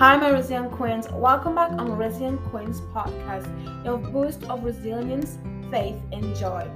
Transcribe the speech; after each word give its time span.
Hi, 0.00 0.16
my 0.16 0.30
Resilient 0.30 0.72
Queens. 0.72 1.10
Welcome 1.12 1.56
back 1.56 1.72
on 1.72 1.94
Resilient 1.94 2.42
Queens 2.44 2.80
podcast, 2.80 3.44
your 3.84 3.98
boost 3.98 4.44
of 4.44 4.64
resilience, 4.64 5.36
faith, 5.70 6.00
and 6.10 6.34
joy. 6.34 6.66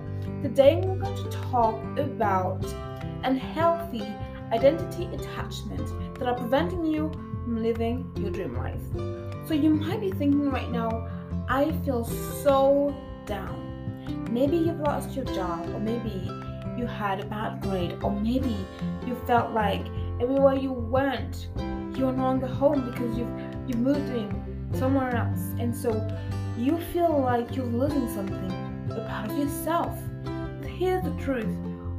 Today, 0.42 0.82
we're 0.84 0.96
going 0.96 1.16
to 1.16 1.30
talk 1.30 1.82
about 1.98 2.62
unhealthy 3.22 4.06
identity 4.52 5.06
attachments 5.06 5.90
that 6.18 6.28
are 6.28 6.34
preventing 6.34 6.84
you 6.84 7.10
from 7.44 7.62
living 7.62 8.12
your 8.16 8.28
dream 8.28 8.58
life. 8.58 8.82
So, 9.48 9.54
you 9.54 9.70
might 9.70 10.02
be 10.02 10.10
thinking 10.10 10.50
right 10.50 10.70
now, 10.70 11.08
I 11.48 11.72
feel 11.82 12.04
so 12.04 12.94
down. 13.24 14.28
Maybe 14.30 14.58
you've 14.58 14.80
lost 14.80 15.16
your 15.16 15.24
job, 15.24 15.66
or 15.70 15.80
maybe 15.80 16.30
you 16.76 16.84
had 16.84 17.20
a 17.20 17.24
bad 17.24 17.62
grade, 17.62 17.96
or 18.02 18.10
maybe 18.10 18.54
you 19.06 19.16
felt 19.26 19.52
like 19.52 19.86
everywhere 20.20 20.56
you 20.56 20.72
went, 20.72 21.48
you're 21.96 22.12
no 22.12 22.22
longer 22.22 22.46
home 22.46 22.90
because 22.90 23.16
you've 23.16 23.30
you've 23.66 23.78
moved 23.78 24.10
in 24.10 24.70
somewhere 24.74 25.14
else, 25.14 25.40
and 25.58 25.74
so 25.74 25.90
you 26.58 26.78
feel 26.92 27.20
like 27.20 27.56
you're 27.56 27.66
losing 27.66 28.08
something, 28.14 28.52
about 28.90 29.30
yourself. 29.36 29.96
Here's 30.64 31.02
the 31.04 31.14
truth: 31.22 31.56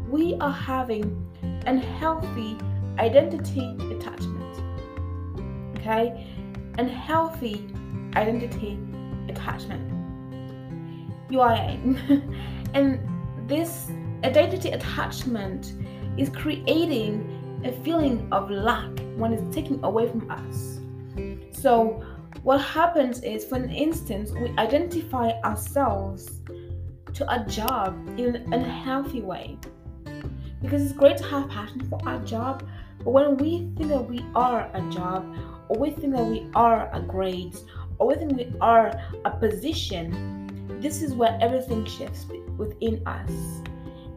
we 0.10 0.36
are 0.42 0.52
having 0.52 1.04
unhealthy 1.66 2.58
identity 3.00 3.76
attachment. 3.92 4.62
Okay, 5.78 6.28
unhealthy 6.78 7.68
identity 8.16 8.80
attachment. 9.30 9.92
You 11.30 11.42
are 11.42 11.54
and 12.74 13.00
this 13.48 13.90
identity 14.24 14.70
attachment 14.70 15.74
is 16.18 16.30
creating 16.30 17.35
a 17.66 17.72
feeling 17.84 18.28
of 18.32 18.50
lack 18.50 18.92
when 19.18 19.34
it's 19.34 19.54
taken 19.54 19.84
away 19.84 20.08
from 20.08 20.30
us. 20.30 20.80
So, 21.52 22.06
what 22.44 22.62
happens 22.62 23.24
is, 23.24 23.44
for 23.44 23.56
an 23.56 23.72
instance, 23.72 24.32
we 24.32 24.50
identify 24.58 25.32
ourselves 25.44 26.42
to 27.14 27.32
a 27.32 27.44
job 27.46 27.98
in 28.20 28.36
an 28.36 28.54
unhealthy 28.54 29.22
way. 29.22 29.58
Because 30.62 30.84
it's 30.84 30.94
great 30.94 31.18
to 31.18 31.24
have 31.26 31.50
passion 31.50 31.88
for 31.90 32.00
our 32.08 32.20
job, 32.20 32.68
but 33.00 33.12
when 33.12 33.38
we 33.38 33.72
think 33.78 33.90
that 33.90 34.08
we 34.08 34.24
are 34.36 34.70
a 34.74 34.82
job, 34.92 35.26
or 35.70 35.80
we 35.80 35.92
think 35.92 36.14
that 36.14 36.26
we 36.26 36.48
are 36.56 36.90
a 36.94 37.02
grade, 37.02 37.58
or 37.98 38.08
we 38.08 38.16
think 38.16 38.38
we 38.38 38.54
are 38.62 38.92
a 39.26 39.32
position, 39.32 40.78
this 40.82 41.02
is 41.02 41.14
where 41.14 41.38
everything 41.42 41.86
shifts 41.86 42.26
within 42.58 43.02
us 43.08 43.32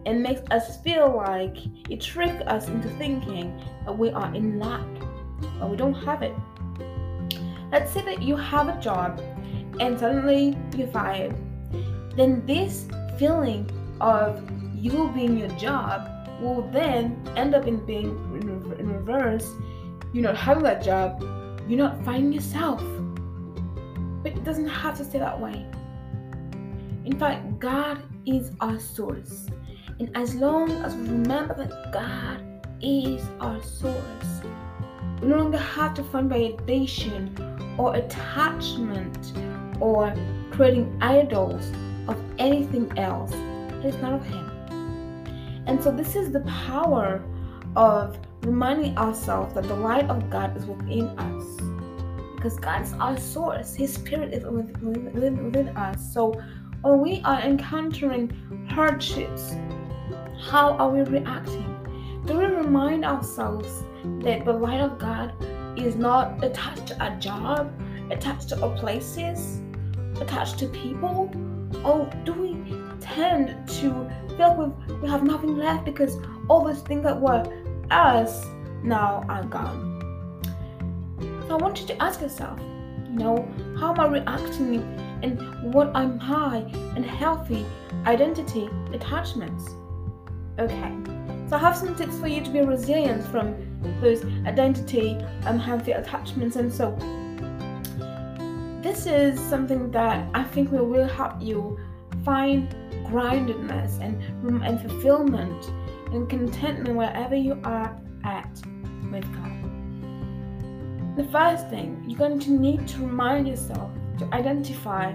and 0.07 0.23
makes 0.23 0.43
us 0.51 0.81
feel 0.83 1.15
like 1.15 1.57
it 1.91 2.01
tricks 2.01 2.43
us 2.47 2.69
into 2.69 2.89
thinking 2.91 3.61
that 3.85 3.97
we 3.97 4.11
are 4.11 4.35
in 4.35 4.59
lack, 4.59 4.87
but 5.59 5.71
we 5.71 5.77
don't 5.77 5.95
have 5.95 6.23
it. 6.23 6.35
Let's 7.71 7.93
say 7.93 8.03
that 8.03 8.23
you 8.23 8.37
have 8.37 8.69
a 8.69 8.81
job 8.81 9.21
and 9.81 9.99
suddenly 9.99 10.57
you're 10.77 10.89
fired. 10.89 11.37
Then 12.17 12.45
this 12.47 12.87
feeling 13.19 13.71
of 14.01 14.43
you 14.75 15.11
being 15.15 15.39
your 15.39 15.49
job 15.51 16.09
will 16.41 16.69
then 16.71 17.21
end 17.37 17.55
up 17.55 17.67
in 17.67 17.85
being 17.85 18.11
in 18.79 18.93
reverse. 18.93 19.51
You're 20.13 20.25
not 20.25 20.37
having 20.37 20.63
that 20.63 20.83
job, 20.83 21.21
you're 21.69 21.79
not 21.79 22.03
finding 22.05 22.33
yourself. 22.33 22.83
But 24.23 24.33
it 24.33 24.45
doesn't 24.45 24.69
have 24.69 24.97
to 24.99 25.05
stay 25.05 25.19
that 25.19 25.39
way. 25.39 25.67
In 27.05 27.19
fact, 27.19 27.59
God 27.59 28.03
is 28.27 28.53
our 28.61 28.79
source. 28.79 29.47
And 30.01 30.17
as 30.17 30.35
long 30.37 30.71
as 30.85 30.95
we 30.95 31.09
remember 31.09 31.55
that 31.55 31.93
God 31.93 32.45
is 32.81 33.21
our 33.41 33.61
source, 33.63 34.43
we 35.21 35.29
no 35.29 35.39
longer 35.39 35.59
have 35.59 35.95
to 35.95 36.05
find 36.05 36.31
validation 36.31 37.35
or 37.79 37.97
attachment 37.97 39.33
or 39.81 40.15
creating 40.53 40.97
idols 41.01 41.73
of 42.07 42.17
anything 42.39 42.97
else. 42.97 43.33
It 43.33 43.87
is 43.87 43.97
not 43.97 44.13
of 44.13 44.25
Him. 44.25 44.49
And 45.67 45.83
so, 45.83 45.91
this 45.91 46.15
is 46.15 46.31
the 46.31 46.41
power 46.41 47.23
of 47.75 48.19
reminding 48.43 48.97
ourselves 48.97 49.55
that 49.55 49.65
the 49.65 49.75
light 49.75 50.09
of 50.09 50.31
God 50.31 50.57
is 50.57 50.65
within 50.65 51.07
us. 51.19 51.45
Because 52.37 52.57
God 52.57 52.83
is 52.83 52.93
our 52.95 53.19
source, 53.19 53.75
His 53.75 53.93
Spirit 53.93 54.33
is 54.33 54.45
within, 54.45 55.13
within 55.45 55.69
us. 55.77 56.13
So, 56.15 56.41
when 56.83 57.01
we 57.01 57.21
are 57.25 57.41
encountering 57.41 58.31
hardships, 58.71 59.57
how 60.41 60.73
are 60.75 60.89
we 60.89 61.01
reacting? 61.03 61.75
Do 62.25 62.39
we 62.39 62.45
remind 62.45 63.05
ourselves 63.05 63.83
that 64.23 64.45
the 64.45 64.53
light 64.53 64.81
of 64.81 64.99
God 64.99 65.33
is 65.79 65.97
not 65.97 66.43
attached 66.45 66.89
to 66.89 67.05
a 67.05 67.17
job, 67.17 67.73
attached 68.11 68.49
to 68.51 68.63
our 68.63 68.77
places, 68.77 69.61
attached 70.21 70.59
to 70.61 70.67
people? 70.69 71.31
Or 71.85 72.11
do 72.25 72.33
we 72.33 72.75
tend 73.01 73.69
to 73.69 74.11
feel 74.37 74.75
like 74.89 75.01
we 75.03 75.09
have 75.09 75.23
nothing 75.23 75.57
left 75.57 75.85
because 75.85 76.17
all 76.49 76.65
those 76.65 76.83
things 76.83 77.03
that 77.05 77.21
were 77.21 77.45
us 77.91 78.47
now 78.83 79.25
are 79.29 79.45
gone? 79.45 79.87
So 81.47 81.55
I 81.55 81.57
want 81.57 81.81
you 81.81 81.87
to 81.89 82.03
ask 82.03 82.21
yourself, 82.21 82.61
you 82.61 83.19
know, 83.19 83.49
how 83.79 83.93
am 83.93 84.01
I 84.01 84.07
reacting 84.07 84.83
and 85.23 85.73
what 85.73 85.89
are 85.95 86.07
my 86.07 86.59
unhealthy 86.95 87.67
identity 88.07 88.69
attachments? 88.93 89.78
Okay, 90.59 90.93
so 91.49 91.55
I 91.55 91.61
have 91.61 91.77
some 91.77 91.95
tips 91.95 92.19
for 92.19 92.27
you 92.27 92.43
to 92.43 92.51
be 92.51 92.61
resilient 92.63 93.25
from 93.27 93.55
those 94.01 94.25
identity 94.45 95.15
um, 95.15 95.47
and 95.47 95.61
healthy 95.61 95.93
attachments. 95.93 96.57
And 96.57 96.73
so, 96.73 96.97
this 98.83 99.07
is 99.07 99.39
something 99.39 99.93
that 99.93 100.29
I 100.35 100.43
think 100.43 100.73
will, 100.73 100.87
will 100.87 101.07
help 101.07 101.41
you 101.41 101.79
find 102.25 102.75
groundedness 103.05 104.01
and, 104.01 104.21
and 104.65 104.81
fulfillment 104.81 105.71
and 106.13 106.29
contentment 106.29 106.97
wherever 106.97 107.37
you 107.37 107.61
are 107.63 107.97
at 108.25 108.51
with 109.13 109.25
God. 109.35 109.59
The 111.17 111.25
first 111.31 111.71
thing, 111.71 112.05
you're 112.09 112.19
going 112.19 112.41
to 112.41 112.51
need 112.51 112.89
to 112.89 112.99
remind 112.99 113.47
yourself 113.47 113.93
to 114.19 114.25
identify 114.35 115.13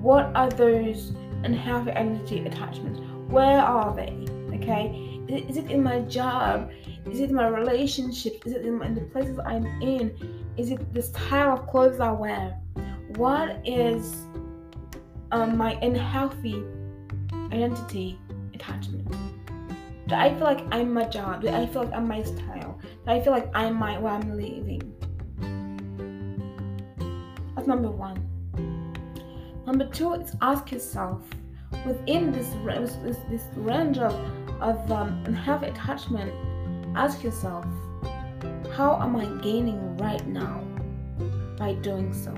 what 0.00 0.30
are 0.36 0.50
those 0.50 1.12
unhealthy 1.42 1.90
identity 1.90 2.46
attachments. 2.46 3.00
Where 3.28 3.60
are 3.60 3.92
they? 3.94 4.27
Okay? 4.68 5.20
Is 5.28 5.56
it 5.56 5.70
in 5.70 5.82
my 5.82 6.00
job? 6.00 6.70
Is 7.10 7.20
it 7.20 7.30
my 7.30 7.48
relationship? 7.48 8.42
Is 8.46 8.52
it 8.52 8.64
in, 8.64 8.82
in 8.82 8.94
the 8.94 9.02
places 9.02 9.38
i'm 9.44 9.66
in? 9.80 10.14
Is 10.56 10.70
it 10.70 10.92
the 10.94 11.02
style 11.02 11.54
of 11.54 11.66
clothes 11.66 12.00
i 12.00 12.10
wear? 12.10 12.58
What 13.16 13.60
is 13.64 14.26
um, 15.32 15.56
my 15.56 15.72
unhealthy 15.82 16.62
identity 17.52 18.18
attachment? 18.54 19.10
Do 20.06 20.14
i 20.14 20.34
feel 20.34 20.44
like 20.44 20.60
i'm 20.70 20.92
my 20.92 21.04
job? 21.04 21.42
Do 21.42 21.48
i 21.48 21.66
feel 21.66 21.84
like 21.84 21.92
i'm 21.92 22.08
my 22.08 22.22
style? 22.22 22.78
Do 23.04 23.12
i 23.12 23.20
feel 23.20 23.32
like 23.32 23.50
i'm 23.54 23.74
my 23.74 23.98
where 23.98 24.12
i'm 24.12 24.36
living? 24.36 24.94
That's 27.54 27.66
number 27.66 27.90
one. 27.90 28.24
Number 29.66 29.86
two 29.86 30.14
is 30.14 30.34
ask 30.40 30.72
yourself 30.72 31.22
within 31.86 32.32
this, 32.32 32.48
this, 33.02 33.18
this 33.28 33.42
range 33.54 33.98
of 33.98 34.14
of 34.60 34.90
um, 34.90 35.24
have 35.32 35.62
attachment, 35.62 36.32
ask 36.96 37.22
yourself, 37.22 37.64
how 38.72 39.00
am 39.00 39.16
I 39.16 39.26
gaining 39.42 39.96
right 39.98 40.26
now 40.26 40.62
by 41.56 41.74
doing 41.74 42.12
so? 42.12 42.30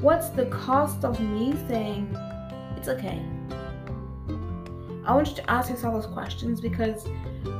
What's 0.00 0.28
the 0.30 0.46
cost 0.46 1.04
of 1.04 1.18
me 1.20 1.54
saying 1.68 2.14
it's 2.76 2.88
okay? 2.88 3.22
I 5.06 5.14
want 5.14 5.28
you 5.28 5.36
to 5.36 5.50
ask 5.50 5.70
yourself 5.70 5.94
those 5.94 6.12
questions 6.12 6.60
because 6.60 7.06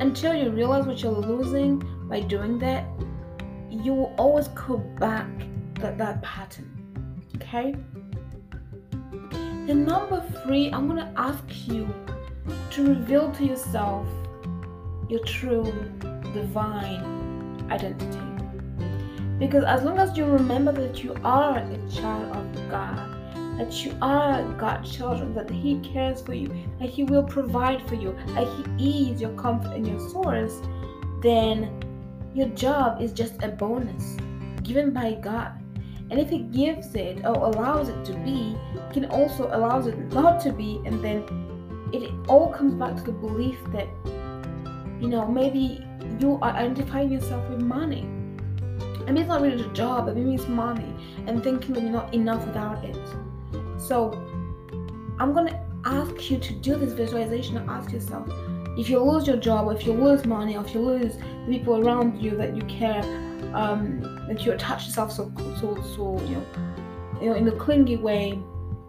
until 0.01 0.35
you 0.35 0.51
realize 0.51 0.85
what 0.85 1.03
you're 1.03 1.13
losing 1.13 1.79
by 2.09 2.21
doing 2.21 2.59
that, 2.59 2.85
you 3.71 3.95
will 3.95 4.15
always 4.19 4.49
go 4.49 4.79
back 4.79 5.29
that, 5.81 5.97
that 5.99 6.23
pattern. 6.23 6.71
Okay? 7.37 7.75
The 9.67 9.75
number 9.75 10.25
three, 10.43 10.71
I'm 10.73 10.89
gonna 10.89 11.13
ask 11.17 11.45
you 11.67 11.93
to 12.71 12.87
reveal 12.87 13.33
to 13.33 13.45
yourself 13.45 14.07
your 15.09 15.21
true 15.25 15.65
divine 16.33 17.67
identity. 17.71 18.21
Because 19.39 19.65
as 19.65 19.83
long 19.83 19.99
as 19.99 20.17
you 20.17 20.25
remember 20.25 20.73
that 20.73 21.05
you 21.05 21.15
are 21.23 21.59
a 21.59 21.91
child 21.91 22.37
of 22.37 22.71
God, 22.71 23.17
that 23.59 23.85
you 23.85 23.95
are 24.03 24.43
God's 24.55 24.95
children, 24.95 25.35
that 25.35 25.51
He 25.51 25.79
cares 25.81 26.23
for 26.23 26.35
you, 26.35 26.49
that 26.81 26.89
He 26.89 27.05
will 27.05 27.23
provide 27.23 27.87
for 27.89 27.95
you, 27.95 28.17
that 28.29 28.49
He 28.79 29.11
is 29.11 29.21
your 29.21 29.33
comfort 29.33 29.75
and 29.75 29.87
your 29.87 30.01
source, 30.11 30.61
then 31.23 31.83
your 32.35 32.49
job 32.49 33.01
is 33.01 33.13
just 33.13 33.43
a 33.43 33.49
bonus 33.49 34.17
given 34.63 34.93
by 34.93 35.15
God. 35.15 35.53
And 36.11 36.21
if 36.21 36.29
He 36.29 36.41
gives 36.41 36.95
it 36.95 37.25
or 37.25 37.35
allows 37.35 37.89
it 37.89 38.05
to 38.07 38.13
be, 38.19 38.57
He 38.73 38.93
can 38.93 39.07
also 39.07 39.49
allows 39.53 39.87
it 39.87 39.99
not 40.13 40.41
to 40.41 40.53
be, 40.53 40.81
and 40.85 41.03
then 41.03 41.25
it 41.93 42.13
all 42.29 42.53
comes 42.53 42.75
back 42.75 42.97
to 42.97 43.03
the 43.03 43.13
belief 43.13 43.59
that 43.73 43.89
you 45.01 45.09
know 45.09 45.27
maybe 45.27 45.85
you 46.21 46.39
are 46.43 46.53
identifying 46.53 47.11
yourself 47.11 47.49
with 47.51 47.61
money 47.61 48.09
Maybe 49.07 49.21
it's 49.21 49.29
not 49.29 49.41
really 49.41 49.63
a 49.63 49.69
job, 49.69 50.07
but 50.07 50.17
maybe 50.17 50.35
it's 50.35 50.49
money 50.49 50.93
and 51.27 51.43
thinking 51.43 51.75
that 51.75 51.83
you're 51.83 51.93
not 51.93 52.13
enough 52.13 52.45
without 52.45 52.85
it. 52.85 52.99
So 53.79 54.13
I'm 55.21 55.33
gonna 55.33 55.65
ask 55.85 56.29
you 56.29 56.39
to 56.39 56.53
do 56.55 56.75
this 56.75 56.93
visualization 56.93 57.57
and 57.57 57.71
ask 57.71 57.93
yourself 57.93 58.29
if 58.77 58.91
you 58.91 58.99
lose 58.99 59.27
your 59.27 59.37
job, 59.37 59.69
or 59.69 59.75
if 59.75 59.87
you 59.87 59.93
lose 59.93 60.27
money, 60.27 60.57
or 60.57 60.65
if 60.65 60.75
you 60.75 60.81
lose 60.81 61.17
the 61.17 61.47
people 61.49 61.87
around 61.87 62.21
you 62.21 62.37
that 62.37 62.55
you 62.55 62.63
care, 62.63 63.03
um, 63.55 64.01
that 64.29 64.45
you 64.45 64.53
attach 64.53 64.87
yourself 64.87 65.13
so 65.13 65.33
so 65.61 65.81
so 65.97 66.21
you 66.27 66.35
know, 66.35 66.47
you 67.23 67.31
know 67.31 67.37
in 67.37 67.49
a 67.49 67.53
clingy 67.53 67.97
way 67.97 68.39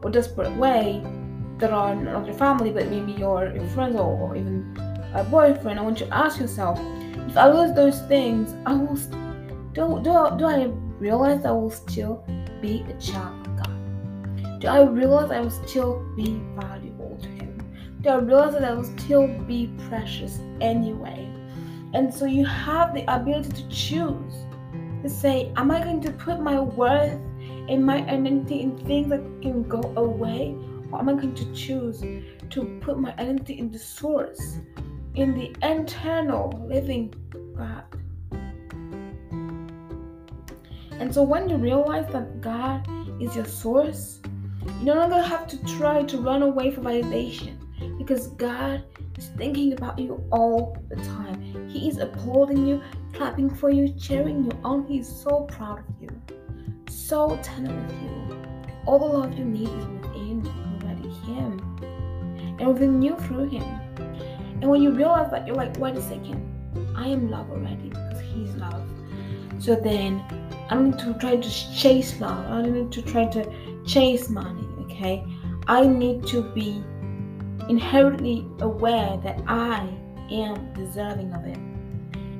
or 0.01 0.09
desperate 0.09 0.51
way 0.57 1.01
that 1.59 1.71
are 1.71 1.95
not 1.95 2.25
your 2.25 2.35
family 2.35 2.71
but 2.71 2.87
maybe 2.87 3.13
your, 3.13 3.51
friends 3.69 3.95
or, 3.95 4.17
or 4.19 4.35
even 4.35 4.77
a 5.13 5.23
boyfriend, 5.23 5.79
I 5.79 5.83
want 5.83 5.99
you 5.99 6.05
to 6.05 6.13
ask 6.13 6.39
yourself, 6.39 6.79
if 7.27 7.37
I 7.37 7.51
lose 7.51 7.75
those 7.75 8.01
things, 8.03 8.53
I 8.65 8.73
will 8.73 8.95
do 9.73 10.01
do, 10.03 10.37
do 10.37 10.45
I 10.45 10.65
realize 10.99 11.45
I 11.45 11.51
will 11.51 11.69
still 11.69 12.25
be 12.61 12.85
a 12.89 12.93
child 12.99 13.47
of 13.47 13.57
God? 13.57 14.59
Do 14.59 14.67
I 14.67 14.81
realize 14.83 15.31
I 15.31 15.41
will 15.41 15.51
still 15.51 16.03
be 16.15 16.41
valuable 16.55 17.17
to 17.21 17.27
Him? 17.27 17.57
Do 18.01 18.09
I 18.09 18.15
realize 18.17 18.53
that 18.53 18.63
I 18.63 18.73
will 18.73 18.83
still 18.83 19.27
be 19.27 19.71
precious 19.87 20.39
anyway? 20.61 21.29
And 21.93 22.13
so 22.13 22.25
you 22.25 22.45
have 22.45 22.93
the 22.93 23.03
ability 23.13 23.51
to 23.51 23.69
choose 23.69 24.33
to 25.03 25.09
say, 25.09 25.51
Am 25.55 25.71
I 25.71 25.83
going 25.83 26.01
to 26.01 26.11
put 26.11 26.39
my 26.39 26.59
worth 26.59 27.19
and 27.69 27.85
my 27.85 27.97
identity 28.07 28.61
in 28.61 28.77
things 28.79 29.09
that 29.09 29.21
can 29.41 29.63
go 29.63 29.81
away? 29.95 30.55
Or 30.91 30.99
am 30.99 31.09
I 31.09 31.13
going 31.13 31.35
to 31.35 31.53
choose 31.53 32.03
to 32.49 32.79
put 32.81 32.99
my 32.99 33.11
identity 33.13 33.59
in 33.59 33.71
the 33.71 33.79
source, 33.79 34.59
in 35.15 35.33
the 35.33 35.55
eternal 35.61 36.65
living 36.67 37.13
God? 37.55 37.83
And 40.99 41.13
so 41.13 41.21
when 41.23 41.49
you 41.49 41.57
realize 41.57 42.11
that 42.11 42.41
God 42.41 42.87
is 43.21 43.35
your 43.35 43.45
source, 43.45 44.19
you 44.79 44.85
no 44.85 44.95
longer 44.95 45.21
have 45.21 45.47
to 45.47 45.63
try 45.77 46.03
to 46.03 46.17
run 46.17 46.41
away 46.41 46.71
from 46.71 46.85
validation 46.85 47.57
because 47.97 48.27
God 48.27 48.83
is 49.17 49.27
thinking 49.37 49.73
about 49.73 49.99
you 49.99 50.23
all 50.31 50.77
the 50.89 50.95
time. 50.95 51.69
He 51.69 51.87
is 51.87 51.97
applauding 51.97 52.65
you, 52.65 52.81
clapping 53.13 53.49
for 53.49 53.69
you, 53.69 53.89
cheering 53.93 54.45
you 54.45 54.51
on. 54.63 54.85
He 54.87 54.99
is 54.99 55.07
so 55.07 55.41
proud 55.41 55.79
of 55.79 55.85
you, 56.01 56.09
so 56.89 57.37
tender 57.43 57.73
with 57.73 57.91
you. 58.01 58.37
All 58.85 58.99
the 58.99 59.05
love 59.05 59.37
you 59.37 59.45
need 59.45 59.67
is 59.67 59.85
within 59.85 60.16
Him 61.27 61.77
and 62.59 62.67
within 62.67 63.01
you 63.01 63.15
through 63.17 63.49
Him. 63.49 63.63
And 64.61 64.69
when 64.69 64.81
you 64.81 64.91
realize 64.91 65.29
that, 65.31 65.45
you're 65.45 65.55
like, 65.55 65.77
wait 65.77 65.95
a 65.95 66.01
second, 66.01 66.41
I 66.95 67.07
am 67.07 67.29
love 67.29 67.49
already 67.51 67.89
because 67.89 68.19
He's 68.33 68.55
love. 68.55 68.83
So 69.59 69.75
then 69.75 70.19
I 70.69 70.75
don't 70.75 70.91
need 70.91 70.99
to 70.99 71.13
try 71.19 71.37
to 71.37 71.75
chase 71.75 72.19
love. 72.19 72.45
I 72.51 72.61
don't 72.61 72.73
need 72.73 72.91
to 72.91 73.01
try 73.01 73.25
to 73.25 73.83
chase 73.85 74.29
money, 74.29 74.67
okay? 74.81 75.23
I 75.67 75.85
need 75.85 76.25
to 76.27 76.41
be 76.53 76.83
inherently 77.69 78.45
aware 78.59 79.17
that 79.17 79.41
I 79.47 79.87
am 80.31 80.73
deserving 80.73 81.33
of 81.33 81.45
it. 81.45 81.57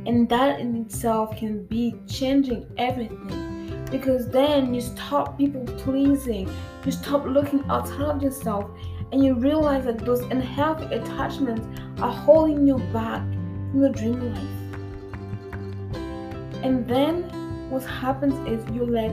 And 0.08 0.30
that 0.30 0.60
in 0.60 0.76
itself 0.76 1.36
can 1.38 1.66
be 1.66 1.96
changing 2.08 2.66
everything 2.78 3.57
because 3.90 4.28
then 4.30 4.74
you 4.74 4.82
stop 4.82 5.38
people 5.38 5.64
pleasing, 5.78 6.50
you 6.86 6.92
stop 6.92 7.26
looking 7.26 7.64
outside 7.70 8.02
of 8.02 8.22
yourself, 8.22 8.70
and 9.12 9.24
you 9.24 9.36
realize 9.36 9.86
that 9.86 10.00
those 10.00 10.22
unhealthy 10.22 10.86
attachments 10.96 11.68
are 12.02 12.12
holding 12.12 12.68
you 12.68 12.78
back 12.92 13.22
from 13.72 13.82
your 13.82 13.90
dream 13.90 14.34
life. 14.34 14.48
And 16.64 16.88
then 16.88 17.24
what 17.70 17.84
happens 17.84 18.34
is 18.48 18.76
you 18.76 18.86
let 18.86 19.12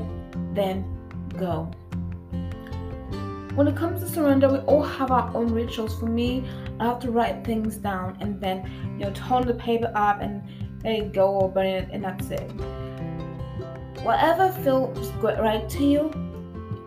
them 0.55 0.85
go. 1.37 1.71
When 3.55 3.69
it 3.69 3.77
comes 3.77 4.01
to 4.01 4.09
surrender, 4.09 4.49
we 4.49 4.59
all 4.61 4.83
have 4.83 5.13
our 5.13 5.31
own 5.37 5.53
rituals. 5.53 5.97
For 5.99 6.07
me, 6.07 6.45
I 6.81 6.87
have 6.87 6.99
to 7.01 7.13
write 7.13 7.45
things 7.45 7.77
down 7.77 8.17
and 8.21 8.41
then, 8.41 8.69
you 8.99 9.05
know, 9.05 9.13
turn 9.13 9.47
the 9.47 9.55
paper 9.55 9.93
up 9.95 10.21
and 10.21 10.43
let 10.83 10.95
it 10.95 11.13
go 11.13 11.29
or 11.29 11.49
burn 11.49 11.67
it, 11.67 11.89
and 11.93 12.03
that's 12.03 12.31
it. 12.31 12.51
Whatever 14.05 14.53
feels 14.63 15.11
good 15.23 15.39
right 15.39 15.67
to 15.71 15.83
you 15.83 16.13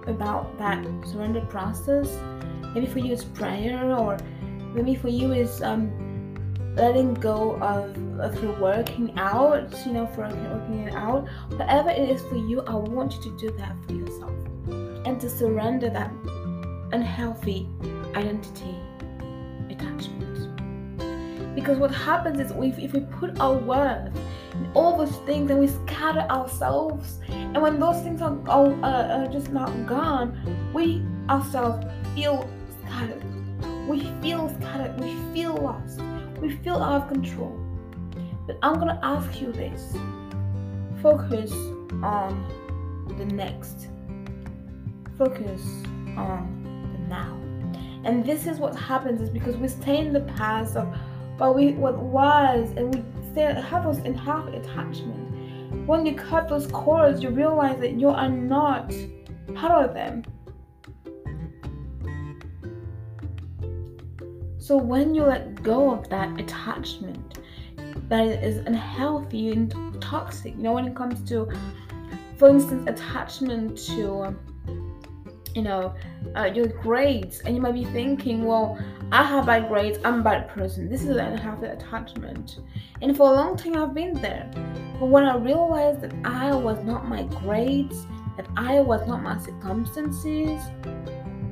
about 0.05 0.55
that 0.59 0.85
surrender 1.03 1.41
process, 1.41 2.07
maybe 2.75 2.85
for 2.85 2.99
you 2.99 3.11
it's 3.11 3.23
prayer, 3.23 3.91
or 3.91 4.17
maybe 4.75 4.93
for 4.93 5.09
you 5.09 5.31
is 5.31 5.63
um, 5.63 5.89
letting 6.75 7.15
go 7.15 7.55
of, 7.55 7.97
of 8.19 8.37
through 8.37 8.61
working 8.61 9.17
out, 9.17 9.73
you 9.83 9.93
know, 9.93 10.05
for 10.05 10.21
working 10.21 10.87
it 10.87 10.93
out. 10.93 11.27
Whatever 11.49 11.89
it 11.89 12.07
is 12.07 12.21
for 12.21 12.35
you, 12.35 12.61
I 12.61 12.75
want 12.75 13.15
you 13.15 13.21
to 13.23 13.37
do 13.37 13.57
that 13.57 13.75
for 13.87 13.93
yourself 13.93 14.33
and 14.67 15.19
to 15.19 15.27
surrender 15.27 15.89
that 15.89 16.11
unhealthy 16.91 17.67
identity 18.13 18.75
attachment. 19.71 21.55
Because 21.55 21.79
what 21.79 21.89
happens 21.89 22.39
is 22.39 22.51
if, 22.51 22.77
if 22.77 22.93
we 22.93 22.99
put 22.99 23.39
our 23.39 23.57
worth 23.57 24.13
all 24.73 24.97
those 24.97 25.15
things 25.17 25.49
and 25.49 25.59
we 25.59 25.67
scatter 25.67 26.25
ourselves, 26.29 27.19
and 27.29 27.61
when 27.61 27.79
those 27.79 28.01
things 28.01 28.21
are, 28.21 28.37
are, 28.49 28.73
are 28.83 29.27
just 29.27 29.51
not 29.51 29.69
gone, 29.87 30.71
we 30.73 31.03
ourselves 31.29 31.85
feel 32.15 32.49
scattered. 32.83 33.23
We 33.87 34.01
feel 34.21 34.49
scattered. 34.59 34.99
We 34.99 35.15
feel 35.33 35.55
lost. 35.55 36.01
We 36.41 36.55
feel 36.57 36.75
out 36.75 37.03
of 37.03 37.07
control. 37.07 37.57
But 38.45 38.57
I'm 38.61 38.75
to 38.87 38.99
ask 39.03 39.41
you 39.41 39.51
this 39.51 39.95
focus 41.01 41.51
on 42.03 43.15
the 43.17 43.25
next. 43.25 43.87
Focus 45.17 45.61
on 46.17 46.91
the 46.93 46.99
now. 47.07 47.33
And 48.03 48.25
this 48.25 48.47
is 48.47 48.59
what 48.59 48.75
happens 48.75 49.21
is 49.21 49.29
because 49.29 49.57
we 49.57 49.67
stay 49.67 49.97
in 49.97 50.13
the 50.13 50.21
past 50.21 50.75
of 50.75 50.87
what 51.37 51.55
we 51.55 51.73
what 51.73 51.97
was 51.97 52.71
and 52.77 52.93
we 52.93 53.03
have 53.35 53.83
those 53.83 53.99
in 53.99 54.13
half 54.13 54.47
attachment. 54.47 55.87
When 55.87 56.05
you 56.05 56.15
cut 56.15 56.49
those 56.49 56.67
cords, 56.67 57.21
you 57.21 57.29
realize 57.29 57.79
that 57.79 57.93
you 57.99 58.09
are 58.09 58.29
not 58.29 58.93
part 59.55 59.89
of 59.89 59.93
them. 59.93 60.23
So 64.57 64.75
when 64.75 65.15
you 65.15 65.23
let 65.23 65.63
go 65.63 65.91
of 65.91 66.09
that 66.09 66.39
attachment 66.39 67.39
that 68.09 68.27
is 68.27 68.57
unhealthy 68.65 69.51
and 69.51 70.01
toxic, 70.01 70.55
you 70.55 70.63
know, 70.63 70.73
when 70.73 70.87
it 70.87 70.95
comes 70.95 71.27
to, 71.29 71.49
for 72.37 72.49
instance, 72.49 72.89
attachment 72.89 73.77
to 73.87 74.35
you 75.57 75.63
know, 75.63 75.91
uh, 76.35 76.45
your 76.45 76.67
grades, 76.67 77.39
and 77.39 77.55
you 77.55 77.61
might 77.61 77.73
be 77.73 77.85
thinking, 77.85 78.45
well, 78.45 78.77
I 79.09 79.23
have 79.23 79.45
bad 79.45 79.69
grades, 79.69 79.99
I'm 80.03 80.19
a 80.19 80.23
bad 80.23 80.49
person. 80.49 80.89
This 80.89 81.03
is 81.03 81.09
an 81.09 81.19
unhealthy 81.19 81.67
attachment. 81.67 82.59
And 83.01 83.15
for 83.15 83.31
a 83.31 83.35
long 83.35 83.55
time, 83.55 83.77
I've 83.77 83.93
been 83.93 84.13
there. 84.15 84.51
But 84.99 85.05
when 85.05 85.23
I 85.23 85.37
realized 85.37 86.01
that 86.01 86.13
I 86.25 86.53
was 86.53 86.83
not 86.83 87.07
my 87.07 87.23
grades, 87.23 88.05
that 88.35 88.47
I 88.57 88.81
was 88.81 89.07
not 89.07 89.23
my 89.23 89.37
circumstances, 89.39 90.61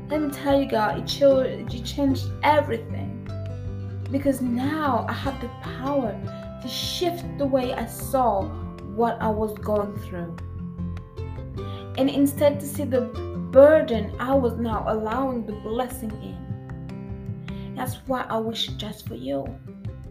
let 0.09 0.21
me 0.21 0.31
tell 0.31 0.59
you, 0.61 0.69
God, 0.69 0.99
it, 0.99 1.09
showed, 1.09 1.45
it 1.45 1.85
changed 1.85 2.25
everything. 2.43 3.25
Because 4.11 4.41
now 4.41 5.05
I 5.07 5.13
have 5.13 5.39
the 5.39 5.47
power 5.61 6.11
to 6.61 6.67
shift 6.67 7.23
the 7.37 7.45
way 7.45 7.73
I 7.73 7.85
saw 7.85 8.43
what 8.95 9.17
I 9.21 9.29
was 9.29 9.57
going 9.59 9.97
through. 9.99 10.35
And 11.97 12.09
instead 12.09 12.59
to 12.59 12.67
see 12.67 12.83
the 12.83 13.01
burden, 13.51 14.13
I 14.19 14.35
was 14.35 14.57
now 14.57 14.83
allowing 14.87 15.45
the 15.45 15.53
blessing 15.53 16.11
in. 16.21 16.44
That's 17.75 17.95
why 18.07 18.25
I 18.29 18.37
wish 18.37 18.67
just 18.67 19.07
for 19.07 19.15
you 19.15 19.45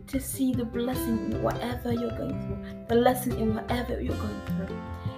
to 0.06 0.20
see 0.20 0.52
the 0.52 0.64
blessing 0.64 1.32
in 1.32 1.42
whatever 1.42 1.92
you're 1.92 2.16
going 2.16 2.38
through, 2.46 2.86
the 2.88 2.94
lesson 2.94 3.32
in 3.32 3.54
whatever 3.54 4.00
you're 4.00 4.16
going 4.16 4.40
through, 4.46 4.76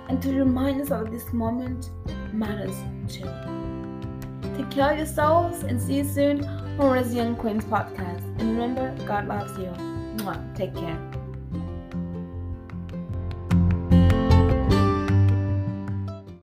and 0.09 0.23
to 0.23 0.33
remind 0.33 0.81
us 0.81 0.91
that 0.91 1.11
this 1.11 1.33
moment 1.33 1.91
matters 2.33 2.76
too. 3.09 3.29
Take 4.57 4.71
care 4.71 4.93
of 4.93 4.99
yourselves 4.99 5.65
and 5.65 5.81
see 5.81 5.97
you 5.97 6.05
soon 6.05 6.45
on 6.79 6.93
Resilient 6.93 7.38
Queens 7.38 7.65
podcast. 7.65 8.23
And 8.38 8.59
remember, 8.59 8.95
God 9.07 9.26
loves 9.26 9.59
you. 9.59 9.73
Mwah. 10.19 10.55
Take 10.55 10.75
care. 10.75 11.16